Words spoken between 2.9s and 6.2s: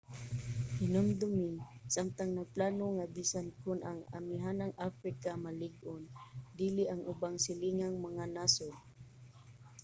nga bisan kon ang amihanang africa malig-on